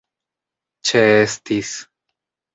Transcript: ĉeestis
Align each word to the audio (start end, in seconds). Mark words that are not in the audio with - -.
ĉeestis 0.91 1.77